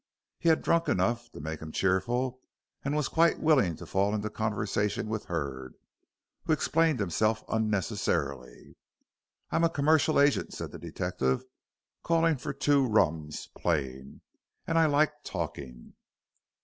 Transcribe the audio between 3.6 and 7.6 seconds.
to fall into conversation with Hurd, who explained himself